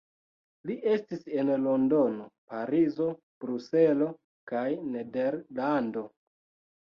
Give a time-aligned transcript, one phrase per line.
[0.67, 3.09] Li estis en Londono, Parizo,
[3.45, 4.07] Bruselo
[4.53, 6.05] kaj Nederlando.